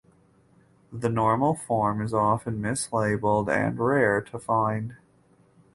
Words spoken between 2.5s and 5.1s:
mislabeled and rare to find.